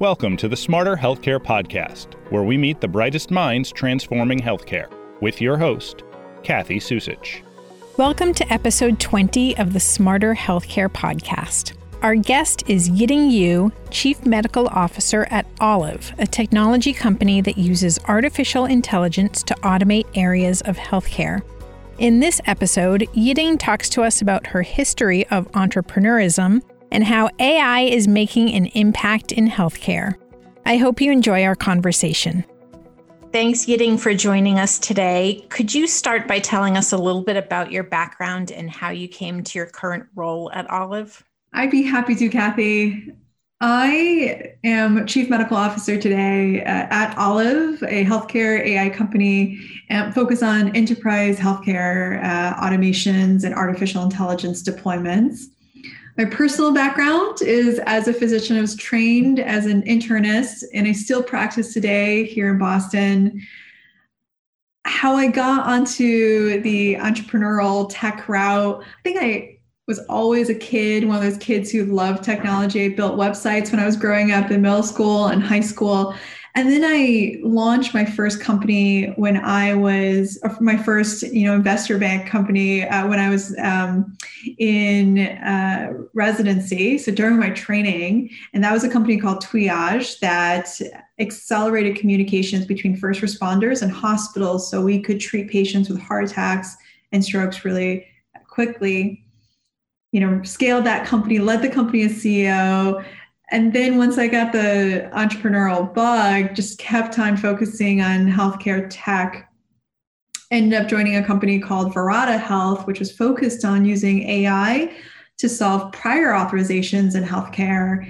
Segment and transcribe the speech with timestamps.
[0.00, 5.42] Welcome to the Smarter Healthcare Podcast, where we meet the brightest minds transforming healthcare, with
[5.42, 6.04] your host,
[6.42, 7.42] Kathy Susich.
[7.98, 11.74] Welcome to episode 20 of the Smarter Healthcare Podcast.
[12.00, 17.98] Our guest is Yiding Yu, Chief Medical Officer at Olive, a technology company that uses
[18.06, 21.42] artificial intelligence to automate areas of healthcare.
[21.98, 27.80] In this episode, Yiding talks to us about her history of entrepreneurism and how AI
[27.80, 30.14] is making an impact in healthcare.
[30.66, 32.44] I hope you enjoy our conversation.
[33.32, 35.46] Thanks, Yiding, for joining us today.
[35.50, 39.06] Could you start by telling us a little bit about your background and how you
[39.06, 41.24] came to your current role at Olive?
[41.52, 43.12] I'd be happy to, Kathy.
[43.60, 49.60] I am Chief Medical Officer today at Olive, a healthcare AI company,
[49.90, 55.44] and focus on enterprise healthcare uh, automations and artificial intelligence deployments.
[56.16, 60.92] My personal background is as a physician, I was trained as an internist, and I
[60.92, 63.40] still practice today here in Boston.
[64.84, 71.06] How I got onto the entrepreneurial tech route, I think I was always a kid,
[71.06, 72.88] one of those kids who loved technology.
[72.88, 76.14] Built websites when I was growing up in middle school and high school.
[76.56, 81.96] And then I launched my first company when I was my first, you know, investor
[81.96, 84.16] bank company uh, when I was um,
[84.58, 86.98] in uh, residency.
[86.98, 90.80] So during my training, and that was a company called Twiage that
[91.20, 96.76] accelerated communications between first responders and hospitals, so we could treat patients with heart attacks
[97.12, 98.06] and strokes really
[98.48, 99.24] quickly.
[100.10, 103.04] You know, scaled that company, led the company as CEO
[103.50, 109.50] and then once I got the entrepreneurial bug, just kept on focusing on healthcare tech.
[110.52, 114.92] Ended up joining a company called Verata Health, which was focused on using AI
[115.38, 118.08] to solve prior authorizations in healthcare.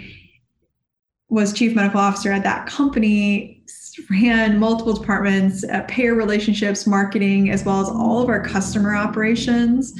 [1.30, 3.62] Was chief medical officer at that company,
[4.10, 9.92] ran multiple departments, uh, payer relationships, marketing, as well as all of our customer operations.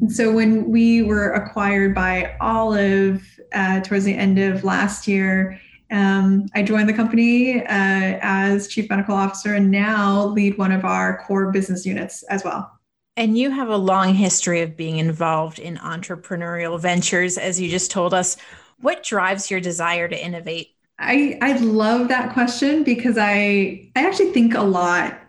[0.00, 5.60] And so when we were acquired by Olive, uh, towards the end of last year.
[5.90, 10.84] Um, I joined the company uh, as chief medical officer and now lead one of
[10.84, 12.78] our core business units as well.
[13.16, 17.90] And you have a long history of being involved in entrepreneurial ventures, as you just
[17.90, 18.38] told us.
[18.80, 20.70] What drives your desire to innovate?
[20.98, 25.20] I, I love that question because I I actually think a lot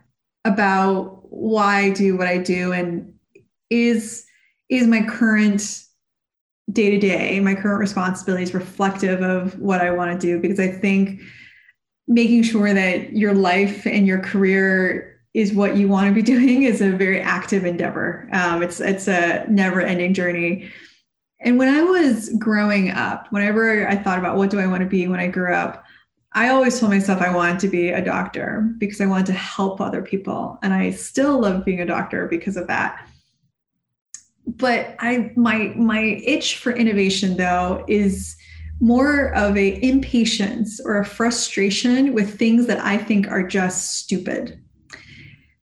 [0.45, 3.13] about why I do what I do and
[3.69, 4.25] is
[4.69, 5.83] is my current
[6.73, 10.67] day to day, my current responsibilities reflective of what I want to do because I
[10.67, 11.21] think
[12.07, 16.63] making sure that your life and your career is what you want to be doing
[16.63, 18.27] is a very active endeavor.
[18.33, 20.69] Um, it's it's a never ending journey.
[21.39, 24.87] And when I was growing up, whenever I thought about what do I want to
[24.87, 25.83] be when I grew up,
[26.31, 29.81] I always told myself I wanted to be a doctor because I wanted to help
[29.81, 30.57] other people.
[30.63, 33.07] And I still love being a doctor because of that
[34.45, 38.35] but I my my itch for innovation though is
[38.79, 44.59] more of a impatience or a frustration with things that I think are just stupid.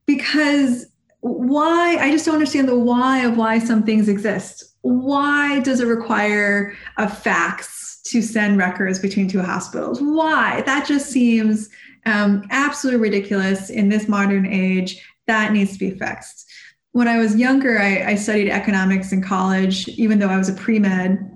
[0.06, 0.86] Because
[1.20, 4.64] why I just don't understand the why of why some things exist.
[4.80, 10.00] Why does it require a fax to send records between two hospitals?
[10.02, 10.62] Why?
[10.62, 11.68] That just seems
[12.06, 15.00] um, absolutely ridiculous in this modern age.
[15.28, 16.51] That needs to be fixed
[16.92, 20.54] when I was younger, I, I studied economics in college, even though I was a
[20.54, 21.28] pre med.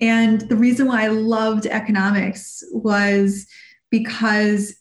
[0.00, 3.46] And the reason why I loved economics was
[3.90, 4.74] because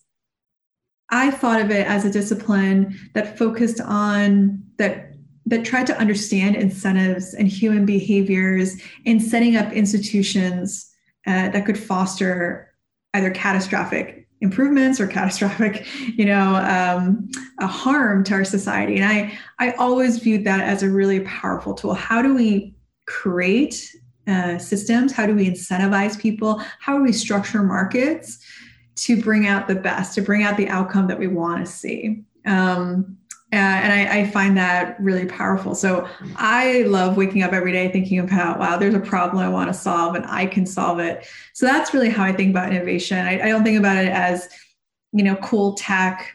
[1.09, 5.07] I thought of it as a discipline that focused on that
[5.47, 10.89] that tried to understand incentives and human behaviors in setting up institutions
[11.25, 12.71] uh, that could foster
[13.13, 15.87] either catastrophic improvements or catastrophic
[16.17, 17.29] you know um,
[17.59, 18.97] a harm to our society.
[18.97, 21.93] And i i always viewed that as a really powerful tool.
[21.93, 23.95] How do we create
[24.27, 25.11] uh, systems?
[25.11, 26.61] How do we incentivize people?
[26.79, 28.39] How do we structure markets
[28.95, 32.23] to bring out the best to bring out the outcome that we want to see?
[32.45, 33.17] Um,
[33.53, 35.75] uh, and I, I, find that really powerful.
[35.75, 36.07] So
[36.37, 39.73] I love waking up every day thinking about, wow, there's a problem I want to
[39.73, 41.27] solve and I can solve it.
[41.53, 43.17] So that's really how I think about innovation.
[43.17, 44.47] I, I don't think about it as,
[45.11, 46.33] you know, cool tech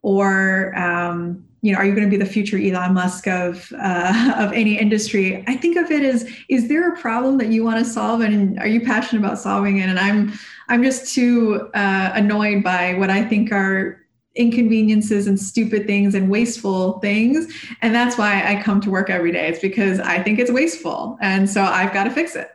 [0.00, 4.34] or, um, you know, are you going to be the future Elon Musk of uh,
[4.38, 5.42] of any industry?
[5.46, 8.58] I think of it as, is there a problem that you want to solve, and
[8.58, 9.88] are you passionate about solving it?
[9.88, 10.34] And I'm
[10.68, 14.03] I'm just too uh, annoyed by what I think are
[14.36, 17.52] inconveniences and stupid things and wasteful things.
[17.82, 19.48] And that's why I come to work every day.
[19.48, 21.16] It's because I think it's wasteful.
[21.20, 22.50] And so I've got to fix it.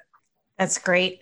[0.57, 1.21] That's great.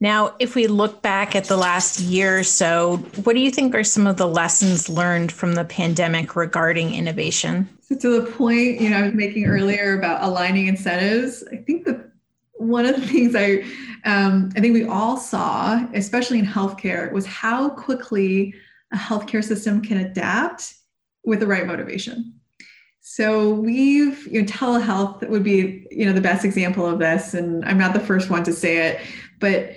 [0.00, 3.74] Now, if we look back at the last year or so, what do you think
[3.74, 7.68] are some of the lessons learned from the pandemic regarding innovation?
[7.82, 11.84] So to the point, you know, I was making earlier about aligning incentives, I think
[11.86, 12.08] that
[12.54, 13.64] one of the things I
[14.04, 18.54] um, I think we all saw, especially in healthcare, was how quickly
[18.92, 20.74] a healthcare system can adapt
[21.24, 22.34] with the right motivation.
[23.00, 27.34] So we've, you know, telehealth would be, you know, the best example of this.
[27.34, 29.00] And I'm not the first one to say it,
[29.40, 29.72] but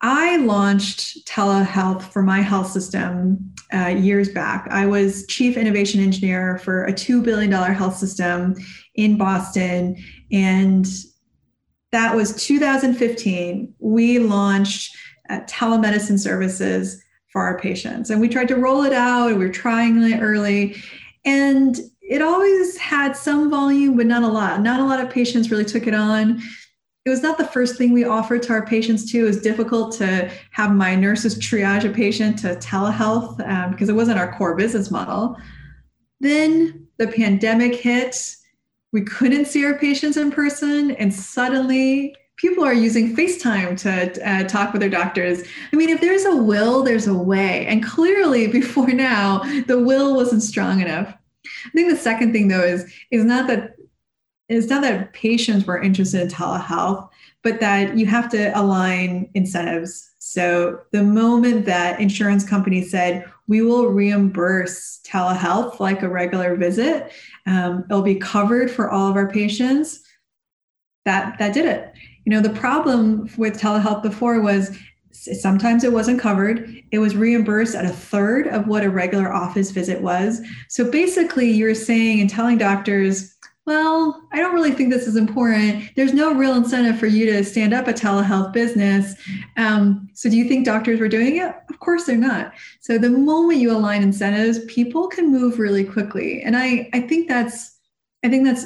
[0.00, 4.66] I launched telehealth for my health system uh, years back.
[4.70, 8.56] I was chief innovation engineer for a $2 billion health system
[8.94, 9.96] in Boston.
[10.32, 10.86] And
[11.92, 13.74] that was 2015.
[13.78, 14.96] We launched
[15.28, 18.10] uh, telemedicine services for our patients.
[18.10, 20.76] And we tried to roll it out, we were trying it early.
[21.24, 24.60] And it always had some volume, but not a lot.
[24.60, 26.42] Not a lot of patients really took it on.
[27.06, 29.20] It was not the first thing we offered to our patients, too.
[29.20, 33.94] It was difficult to have my nurses triage a patient to telehealth um, because it
[33.94, 35.36] wasn't our core business model.
[36.20, 38.36] Then the pandemic hit.
[38.92, 44.44] We couldn't see our patients in person, and suddenly people are using FaceTime to uh,
[44.44, 45.42] talk with their doctors.
[45.72, 47.66] I mean, if there's a will, there's a way.
[47.66, 51.14] And clearly, before now, the will wasn't strong enough.
[51.66, 53.76] I think the second thing, though, is is not that
[54.48, 57.08] it's not that patients were interested in telehealth,
[57.44, 60.10] but that you have to align incentives.
[60.18, 67.12] So the moment that insurance companies said we will reimburse telehealth like a regular visit,
[67.46, 70.02] um, it'll be covered for all of our patients.
[71.04, 71.92] That that did it.
[72.24, 74.76] You know, the problem with telehealth before was
[75.12, 76.82] sometimes it wasn't covered.
[76.90, 80.40] It was reimbursed at a third of what a regular office visit was.
[80.68, 83.36] So basically, you're saying and telling doctors,
[83.66, 85.84] well, I don't really think this is important.
[85.94, 89.14] There's no real incentive for you to stand up a telehealth business.
[89.56, 91.54] Um, so, do you think doctors were doing it?
[91.68, 92.52] Of course, they're not.
[92.80, 97.28] So, the moment you align incentives, people can move really quickly, and I I think
[97.28, 97.78] that's
[98.24, 98.64] I think that's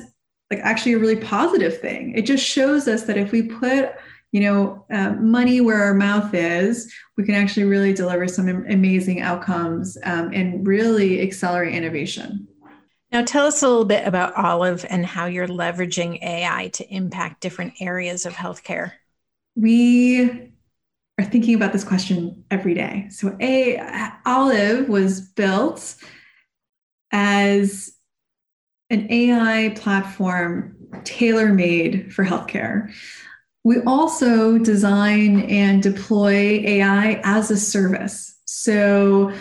[0.50, 2.14] like actually a really positive thing.
[2.16, 3.92] It just shows us that if we put
[4.32, 9.20] you know uh, money where our mouth is, we can actually really deliver some amazing
[9.20, 12.48] outcomes um, and really accelerate innovation.
[13.14, 17.40] Now, tell us a little bit about Olive and how you're leveraging AI to impact
[17.40, 18.90] different areas of healthcare.
[19.54, 20.50] We
[21.20, 23.06] are thinking about this question every day.
[23.10, 25.94] So, a Olive was built
[27.12, 27.92] as
[28.94, 32.92] an AI platform tailor made for healthcare.
[33.64, 38.38] We also design and deploy AI as a service.
[38.44, 39.32] So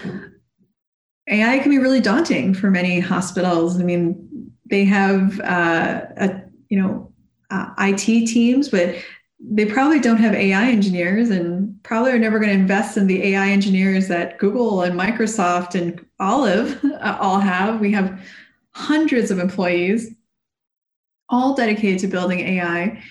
[1.30, 3.80] AI can be really daunting for many hospitals.
[3.80, 7.12] I mean, they have uh, a you know
[7.50, 8.96] uh, IT teams, but
[9.40, 13.24] they probably don't have AI engineers, and probably are never going to invest in the
[13.24, 17.80] AI engineers that Google and Microsoft and Olive uh, all have.
[17.80, 18.20] We have
[18.76, 20.14] hundreds of employees,
[21.30, 23.02] all dedicated to building AI.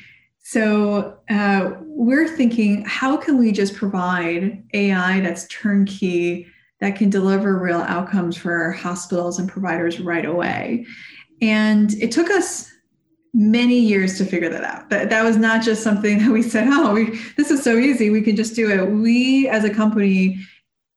[0.45, 6.47] So uh, we're thinking, how can we just provide AI that's turnkey
[6.81, 10.85] that can deliver real outcomes for hospitals and providers right away?
[11.41, 12.71] And it took us
[13.35, 14.91] many years to figure that out.
[14.91, 18.11] That, that was not just something that we said, oh, we, this is so easy,
[18.11, 18.91] we can just do it.
[18.91, 20.39] We as a company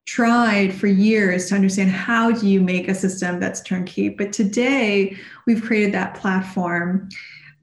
[0.06, 4.08] tried for years to understand how do you make a system that's turnkey.
[4.08, 7.08] But today we've created that platform.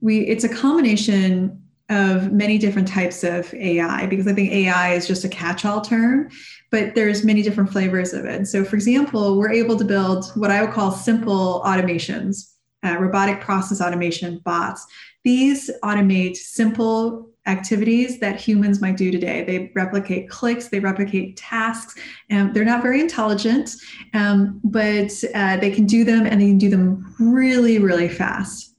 [0.00, 1.60] We it's a combination
[1.90, 6.30] of many different types of ai because i think ai is just a catch-all term
[6.70, 8.48] but there's many different flavors of it.
[8.48, 13.40] So for example we're able to build what i would call simple automations uh, robotic
[13.40, 14.86] process automation bots.
[15.24, 19.44] These automate simple activities that humans might do today.
[19.44, 21.94] They replicate clicks, they replicate tasks,
[22.30, 23.76] and they're not very intelligent,
[24.14, 28.74] um, but uh, they can do them and they can do them really, really fast.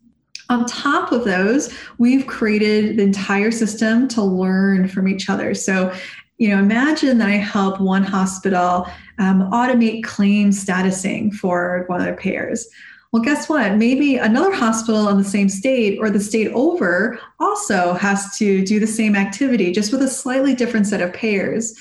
[0.50, 5.54] On top of those, we've created the entire system to learn from each other.
[5.56, 5.94] So,
[6.38, 12.06] you know, imagine that I help one hospital um, automate claim statusing for one of
[12.06, 12.68] their payers.
[13.16, 13.78] Well, guess what?
[13.78, 18.78] Maybe another hospital in the same state or the state over also has to do
[18.78, 21.80] the same activity, just with a slightly different set of payers.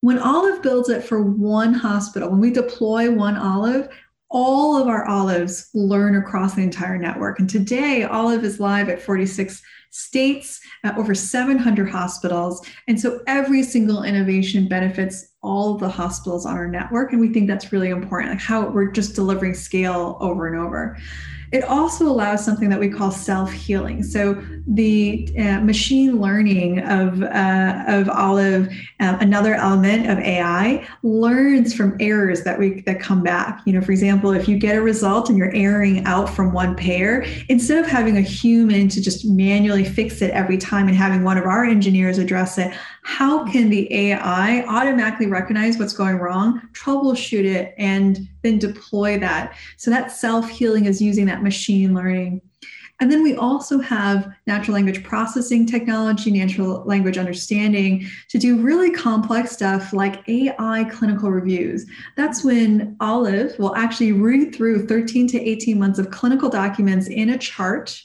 [0.00, 3.88] When Olive builds it for one hospital, when we deploy one Olive,
[4.30, 7.38] all of our olives learn across the entire network.
[7.38, 12.66] And today, Olive is live at 46 states, uh, over 700 hospitals.
[12.88, 17.12] And so every single innovation benefits all the hospitals on our network.
[17.12, 20.96] And we think that's really important, like how we're just delivering scale over and over.
[21.54, 24.02] it also allows something that we call self healing.
[24.02, 31.72] So the uh, machine learning of uh, of Olive, um, another element of AI, learns
[31.72, 33.62] from errors that we that come back.
[33.66, 36.74] You know, for example, if you get a result and you're erring out from one
[36.74, 41.22] payer, instead of having a human to just manually fix it every time and having
[41.22, 42.74] one of our engineers address it,
[43.04, 49.56] how can the AI automatically recognize what's going wrong, troubleshoot it, and then deploy that?
[49.76, 52.40] So that self healing is using that machine learning.
[53.00, 58.90] And then we also have natural language processing technology, natural language understanding to do really
[58.90, 61.84] complex stuff like AI clinical reviews.
[62.16, 67.30] That's when Olive will actually read through 13 to 18 months of clinical documents in
[67.30, 68.00] a chart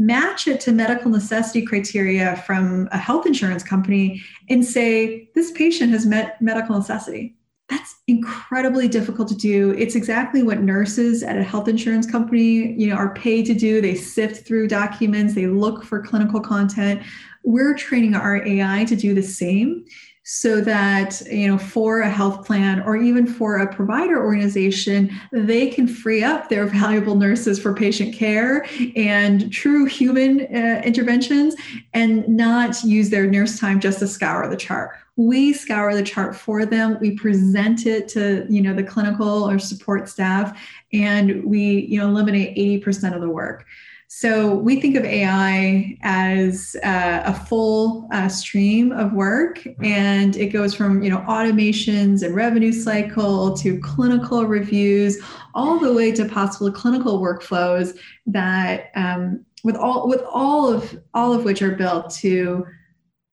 [0.00, 5.92] match it to medical necessity criteria from a health insurance company and say this patient
[5.92, 7.36] has met medical necessity.
[7.68, 9.72] That's incredibly difficult to do.
[9.78, 13.82] It's exactly what nurses at a health insurance company you know are paid to do.
[13.82, 15.34] They sift through documents.
[15.34, 17.02] They look for clinical content.
[17.44, 19.84] We're training our ai to do the same
[20.32, 25.66] so that you know for a health plan or even for a provider organization they
[25.68, 31.56] can free up their valuable nurses for patient care and true human uh, interventions
[31.94, 34.92] and not use their nurse time just to scour the chart.
[35.16, 36.96] We scour the chart for them.
[37.00, 40.56] We present it to you know the clinical or support staff
[40.92, 43.66] and we you know eliminate 80% of the work
[44.12, 50.48] so we think of AI as uh, a full uh, stream of work, and it
[50.48, 55.22] goes from you know automations and revenue cycle to clinical reviews,
[55.54, 61.32] all the way to possible clinical workflows that um, with all with all of all
[61.32, 62.66] of which are built to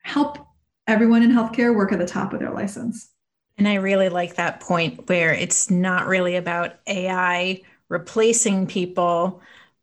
[0.03, 0.37] help
[0.85, 3.09] everyone in healthcare work at the top of their license.
[3.57, 9.41] And I really like that point where it's not really about AI replacing people,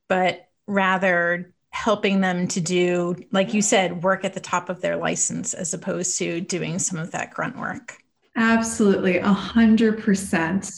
[0.08, 4.96] but rather helping them to do, like you said, work at the top of their
[4.96, 7.98] license as opposed to doing some of that grunt work.
[8.36, 10.70] Absolutely, a hundred percent.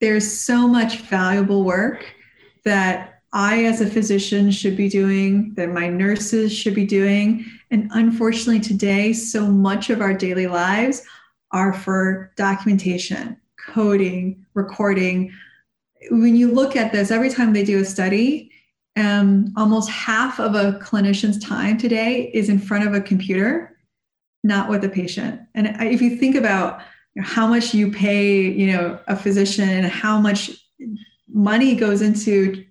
[0.00, 2.06] There's so much valuable work
[2.64, 7.44] that I, as a physician, should be doing, that my nurses should be doing.
[7.70, 11.02] And unfortunately, today, so much of our daily lives
[11.50, 13.36] are for documentation,
[13.68, 15.32] coding, recording.
[16.10, 18.52] When you look at this, every time they do a study,
[18.96, 23.76] um, almost half of a clinician's time today is in front of a computer,
[24.42, 25.40] not with a patient.
[25.54, 26.80] And if you think about
[27.20, 30.50] how much you pay, you know, a physician, how much
[31.28, 32.64] money goes into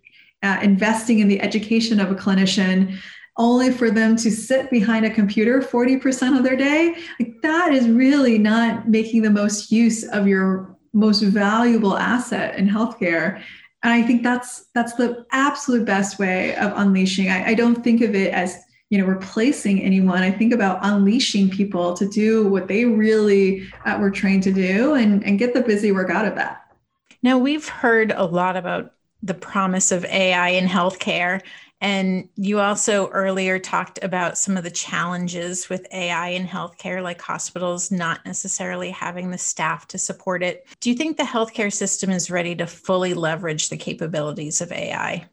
[0.44, 2.98] uh, investing in the education of a clinician,
[3.38, 7.89] only for them to sit behind a computer 40% of their day, like that is
[7.89, 13.44] really not making the most use of your most valuable asset in healthcare
[13.86, 17.30] and i think that's that's the absolute best way of unleashing.
[17.30, 18.58] I, I, don't think of it as
[18.89, 20.22] you know replacing anyone.
[20.22, 24.96] I think about unleashing people to do what they really uh, were trained to do
[24.96, 26.65] and and get the busy work out of that.
[27.24, 28.92] Now we've heard a lot about
[29.24, 31.42] the promise of ai in healthcare
[31.82, 37.22] and you also earlier talked about some of the challenges with AI in healthcare, like
[37.22, 40.67] hospitals not necessarily having the staff to support it.
[40.79, 45.25] Do you think the healthcare system is ready to fully leverage the capabilities of AI?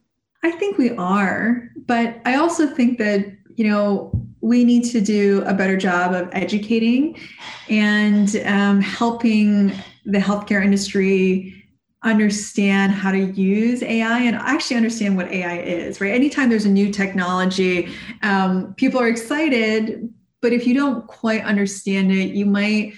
[0.42, 5.42] I think we are, but I also think that, you know, we need to do
[5.46, 7.16] a better job of educating
[7.70, 9.72] and um, helping
[10.04, 11.61] the healthcare industry
[12.04, 16.12] understand how to use AI and actually understand what AI is, right?
[16.12, 17.92] Anytime there's a new technology,
[18.22, 22.94] um, people are excited, but if you don't quite understand it, you might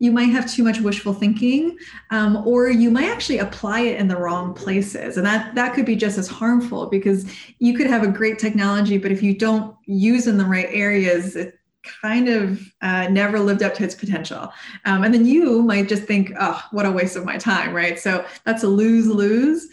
[0.00, 1.76] you might have too much wishful thinking
[2.10, 5.84] um, or you might actually apply it in the wrong places and that that could
[5.84, 7.26] be just as harmful because
[7.58, 11.34] you could have a great technology but if you don't use in the right areas
[11.34, 14.52] it kind of uh, never lived up to its potential.
[14.84, 17.98] Um, and then you might just think, oh, what a waste of my time, right?
[17.98, 19.68] So that's a lose lose.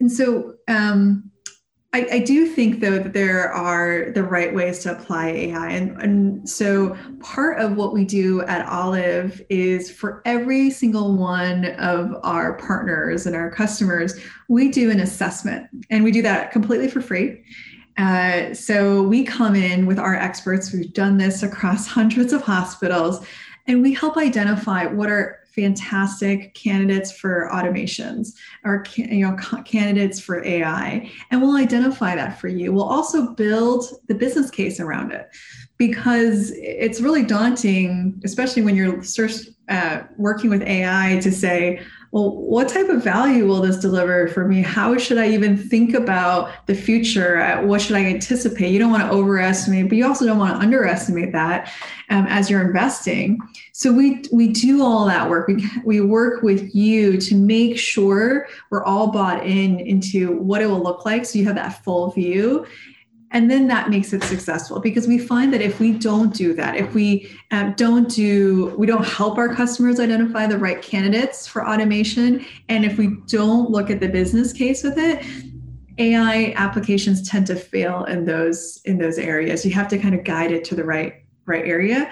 [0.00, 1.30] And so um,
[1.92, 5.70] I, I, do think, though, that there are the right ways to apply AI.
[5.70, 11.66] And, and so part of what we do at Olive is for every single one
[11.76, 15.68] of our partners and our customers, we do an assessment.
[15.88, 17.42] And we do that completely for free.
[17.96, 20.72] Uh, so we come in with our experts.
[20.72, 23.24] We've done this across hundreds of hospitals,
[23.66, 30.44] and we help identify what are fantastic candidates for automations or you know candidates for
[30.44, 32.72] AI, and we'll identify that for you.
[32.72, 35.28] We'll also build the business case around it
[35.78, 39.02] because it's really daunting, especially when you're
[39.68, 41.80] uh, working with AI to say,
[42.12, 44.62] well, what type of value will this deliver for me?
[44.62, 47.38] How should I even think about the future?
[47.38, 48.70] Uh, what should I anticipate?
[48.70, 51.72] You don't want to overestimate, but you also don't want to underestimate that
[52.10, 53.38] um, as you're investing.
[53.72, 55.48] So we we do all that work.
[55.48, 60.66] We we work with you to make sure we're all bought in into what it
[60.66, 62.66] will look like, so you have that full view
[63.36, 66.74] and then that makes it successful because we find that if we don't do that
[66.74, 71.68] if we um, don't do we don't help our customers identify the right candidates for
[71.68, 75.22] automation and if we don't look at the business case with it
[75.98, 80.24] ai applications tend to fail in those in those areas you have to kind of
[80.24, 82.10] guide it to the right right area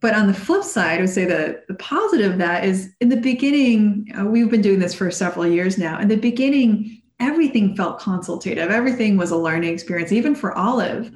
[0.00, 3.10] but on the flip side, I would say that the positive of that is in
[3.10, 6.00] the beginning, uh, we've been doing this for several years now.
[6.00, 11.12] In the beginning, everything felt consultative, everything was a learning experience, even for Olive.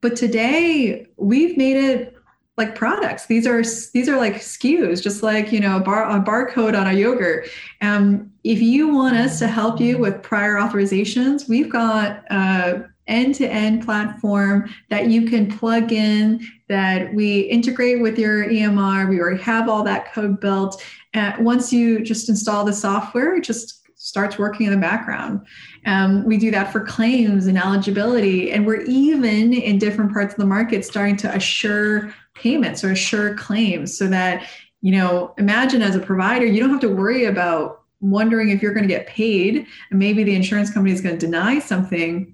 [0.00, 2.14] But today we've made it
[2.58, 3.26] like products.
[3.26, 3.62] These are
[3.92, 7.48] these are like SKUs, just like you know a, bar, a barcode on a yogurt.
[7.80, 13.82] Um, if you want us to help you with prior authorizations, we've got a end-to-end
[13.86, 16.46] platform that you can plug in.
[16.68, 19.08] That we integrate with your EMR.
[19.08, 20.84] We already have all that code built.
[21.14, 25.46] And once you just install the software, just starts working in the background.
[25.84, 30.38] Um, we do that for claims and eligibility, and we're even in different parts of
[30.38, 34.48] the market starting to assure payments or assure claims so that
[34.80, 38.72] you know imagine as a provider you don't have to worry about wondering if you're
[38.72, 42.32] going to get paid and maybe the insurance company is going to deny something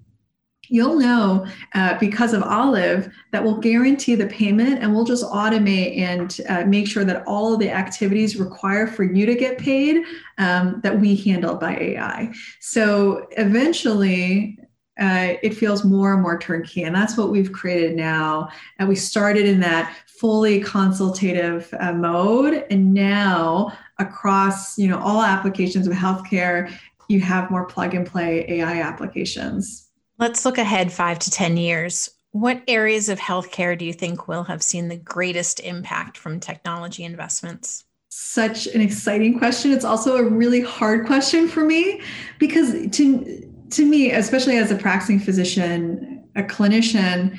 [0.68, 5.98] you'll know uh, because of Olive that we'll guarantee the payment and we'll just automate
[5.98, 10.02] and uh, make sure that all of the activities required for you to get paid
[10.38, 12.32] um, that we handle by AI.
[12.60, 14.58] So eventually,
[15.00, 18.48] uh, it feels more and more turnkey, and that's what we've created now.
[18.78, 25.22] And we started in that fully consultative uh, mode, and now across you know all
[25.22, 26.72] applications of healthcare,
[27.08, 29.90] you have more plug and play AI applications.
[30.24, 32.08] Let's look ahead five to 10 years.
[32.30, 37.04] What areas of healthcare do you think will have seen the greatest impact from technology
[37.04, 37.84] investments?
[38.08, 39.70] Such an exciting question.
[39.70, 42.00] It's also a really hard question for me
[42.38, 47.36] because to to me, especially as a practicing physician, a clinician,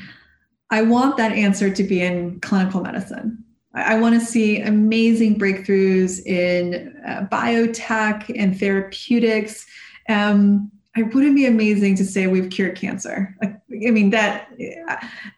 [0.69, 3.43] I want that answer to be in clinical medicine.
[3.74, 9.65] I want to see amazing breakthroughs in uh, biotech and therapeutics.
[10.08, 13.36] Um, it wouldn't be amazing to say we've cured cancer.
[13.43, 14.49] I mean that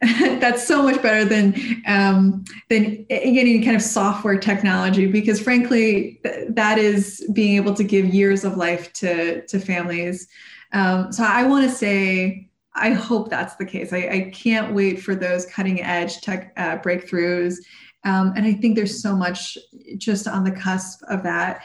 [0.40, 6.78] that's so much better than um, than any kind of software technology because frankly that
[6.78, 10.28] is being able to give years of life to to families.
[10.72, 13.92] Um, so I want to say I hope that's the case.
[13.92, 17.56] I, I, can't wait for those cutting edge tech uh, breakthroughs,
[18.04, 19.58] um, and I think there's so much
[19.96, 21.64] just on the cusp of that.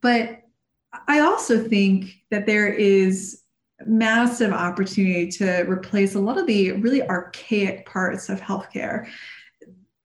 [0.00, 0.42] But
[1.06, 3.42] I also think that there is
[3.86, 9.08] massive opportunity to replace a lot of the really archaic parts of healthcare.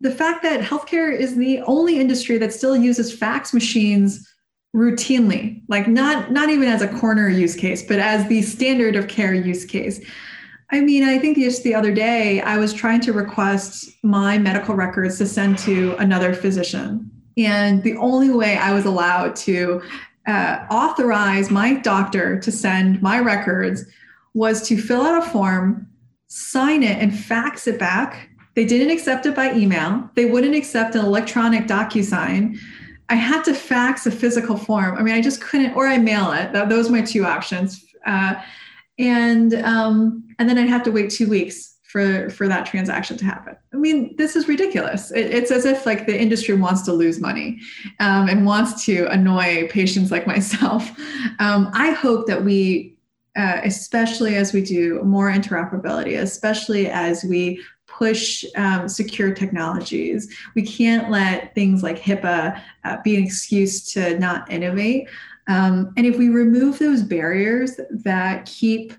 [0.01, 4.29] The fact that healthcare is the only industry that still uses fax machines
[4.75, 9.07] routinely, like not not even as a corner use case, but as the standard of
[9.07, 10.03] care use case.
[10.71, 14.75] I mean, I think just the other day I was trying to request my medical
[14.75, 17.11] records to send to another physician.
[17.37, 19.81] And the only way I was allowed to
[20.27, 23.85] uh, authorize my doctor to send my records
[24.33, 25.87] was to fill out a form,
[26.27, 28.29] sign it, and fax it back.
[28.55, 30.09] They didn't accept it by email.
[30.15, 32.57] They wouldn't accept an electronic DocuSign.
[33.09, 34.97] I had to fax a physical form.
[34.97, 36.53] I mean, I just couldn't, or I mail it.
[36.53, 37.83] That, those are my two options.
[38.05, 38.35] Uh,
[38.99, 43.23] and um, and then I'd have to wait two weeks for for that transaction to
[43.23, 43.55] happen.
[43.71, 45.11] I mean this is ridiculous.
[45.11, 47.59] It, it's as if like the industry wants to lose money
[47.99, 50.89] um, and wants to annoy patients like myself.
[51.39, 52.95] Um, i hope that we
[53.35, 60.63] uh, especially as we do more interoperability especially as we push um, secure technologies we
[60.63, 65.07] can't let things like hipaa uh, be an excuse to not innovate.
[65.47, 68.93] Um, and if we remove those barriers that keep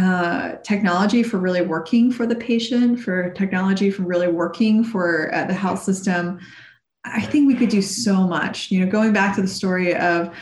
[0.00, 5.44] uh, technology for really working for the patient, for technology for really working for uh,
[5.44, 6.38] the health system,
[7.04, 8.70] I think we could do so much.
[8.70, 10.34] You know, going back to the story of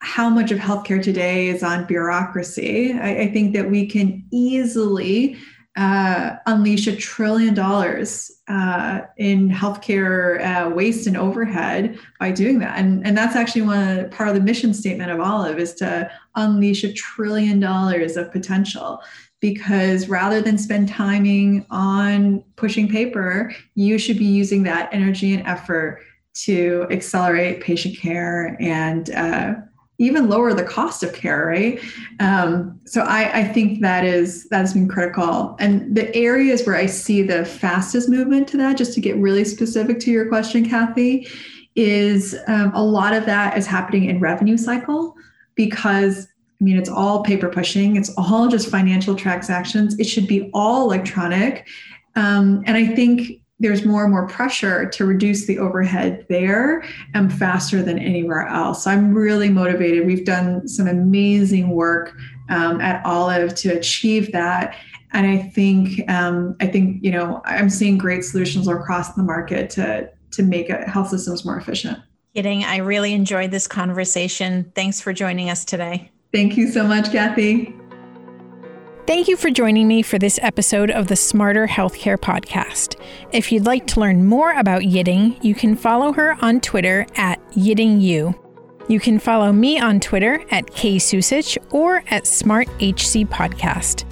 [0.00, 5.38] how much of healthcare today is on bureaucracy, I, I think that we can easily
[5.76, 12.78] uh, unleash a trillion dollars uh, in healthcare uh, waste and overhead by doing that.
[12.78, 16.84] And, and that's actually one part of the mission statement of Olive is to unleash
[16.84, 19.00] a trillion dollars of potential.
[19.40, 25.44] Because rather than spend timing on pushing paper, you should be using that energy and
[25.48, 26.00] effort
[26.34, 29.54] to accelerate patient care and uh,
[30.02, 31.80] even lower the cost of care, right?
[32.20, 35.56] Um, so I, I, think that is that has been critical.
[35.60, 39.44] And the areas where I see the fastest movement to that, just to get really
[39.44, 41.28] specific to your question, Kathy,
[41.76, 45.14] is um, a lot of that is happening in revenue cycle
[45.54, 46.28] because
[46.60, 47.96] I mean, it's all paper pushing.
[47.96, 49.98] It's all just financial transactions.
[49.98, 51.66] It should be all electronic.
[52.14, 57.32] Um, and I think there's more and more pressure to reduce the overhead there and
[57.32, 58.84] faster than anywhere else.
[58.84, 60.06] So I'm really motivated.
[60.06, 62.12] We've done some amazing work
[62.50, 64.76] um, at Olive to achieve that.
[65.12, 69.70] And I think um, I think you know I'm seeing great solutions across the market
[69.70, 71.98] to to make health systems more efficient.
[72.34, 72.62] Yiding.
[72.62, 74.72] I really enjoyed this conversation.
[74.74, 76.10] Thanks for joining us today.
[76.32, 77.74] Thank you so much, Kathy.
[79.04, 83.00] Thank you for joining me for this episode of the Smarter Healthcare Podcast.
[83.32, 87.44] If you'd like to learn more about Yiding, you can follow her on Twitter at
[87.50, 88.32] YidingYu.
[88.88, 94.04] You can follow me on Twitter at ksusich or at SmartHC Podcast.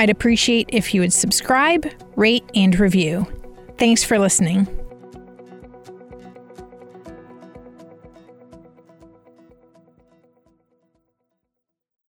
[0.00, 1.86] I'd appreciate if you would subscribe,
[2.16, 3.26] rate, and review.
[3.76, 4.66] Thanks for listening.